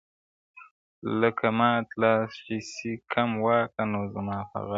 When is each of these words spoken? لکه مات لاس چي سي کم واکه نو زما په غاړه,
لکه 1.21 1.47
مات 1.57 1.87
لاس 2.01 2.29
چي 2.45 2.57
سي 2.73 2.91
کم 3.11 3.29
واکه 3.45 3.83
نو 3.91 4.01
زما 4.13 4.37
په 4.51 4.57
غاړه, 4.65 4.69